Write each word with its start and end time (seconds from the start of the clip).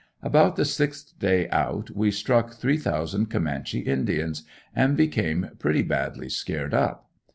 About 0.23 0.55
the 0.55 0.65
sixth 0.65 1.13
day 1.19 1.47
out 1.49 1.91
we 1.91 2.09
struck 2.09 2.55
three 2.55 2.77
thousand 2.79 3.27
Comanche 3.27 3.81
Indians 3.81 4.41
and 4.75 4.97
became 4.97 5.51
pretty 5.59 5.83
badly 5.83 6.27
scared 6.27 6.73
up. 6.73 7.07